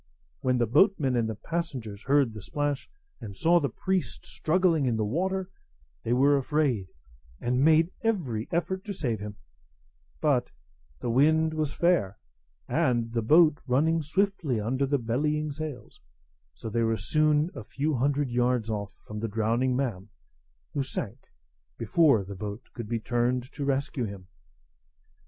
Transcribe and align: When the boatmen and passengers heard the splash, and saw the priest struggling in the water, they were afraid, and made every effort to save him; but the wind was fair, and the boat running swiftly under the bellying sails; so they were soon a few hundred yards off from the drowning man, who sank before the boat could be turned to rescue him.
When 0.39 0.57
the 0.57 0.65
boatmen 0.65 1.15
and 1.15 1.29
passengers 1.43 2.01
heard 2.01 2.33
the 2.33 2.41
splash, 2.41 2.89
and 3.19 3.37
saw 3.37 3.59
the 3.59 3.69
priest 3.69 4.25
struggling 4.25 4.87
in 4.87 4.97
the 4.97 5.05
water, 5.05 5.51
they 6.01 6.11
were 6.11 6.37
afraid, 6.37 6.87
and 7.39 7.63
made 7.63 7.91
every 8.01 8.47
effort 8.51 8.83
to 8.85 8.93
save 8.93 9.19
him; 9.19 9.35
but 10.19 10.49
the 11.01 11.11
wind 11.11 11.53
was 11.53 11.75
fair, 11.75 12.17
and 12.67 13.13
the 13.13 13.21
boat 13.21 13.59
running 13.67 14.01
swiftly 14.01 14.59
under 14.59 14.87
the 14.87 14.97
bellying 14.97 15.51
sails; 15.51 16.01
so 16.55 16.67
they 16.67 16.81
were 16.81 16.97
soon 16.97 17.51
a 17.53 17.63
few 17.63 17.93
hundred 17.93 18.31
yards 18.31 18.71
off 18.71 18.95
from 19.05 19.19
the 19.19 19.27
drowning 19.27 19.75
man, 19.75 20.09
who 20.73 20.81
sank 20.81 21.27
before 21.77 22.23
the 22.23 22.33
boat 22.33 22.63
could 22.73 22.89
be 22.89 22.99
turned 22.99 23.43
to 23.51 23.65
rescue 23.65 24.05
him. 24.05 24.25